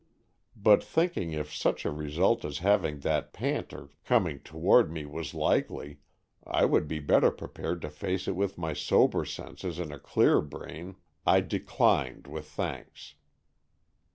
But 0.55 0.83
thinking 0.83 1.33
if 1.33 1.53
such 1.53 1.85
a 1.85 1.91
re 1.91 2.11
sult 2.11 2.43
as 2.43 2.57
having 2.65 3.01
that 3.01 3.33
painter 3.33 3.89
''coming 4.03 4.43
to 4.45 4.57
ward 4.57 4.91
me," 4.91 5.05
was 5.05 5.35
likely, 5.35 5.99
I 6.43 6.65
would 6.65 6.87
be 6.87 6.97
bet 6.97 7.21
ter 7.21 7.29
prepared 7.29 7.83
to 7.83 7.89
face 7.91 8.27
it 8.27 8.35
with 8.35 8.57
my 8.57 8.73
sober 8.73 9.25
senses 9.25 9.77
and 9.77 9.93
a 9.93 9.99
clear 9.99 10.41
brain, 10.41 10.95
I 11.23 11.41
declined 11.41 12.25
with 12.25 12.47
thanks. 12.47 13.13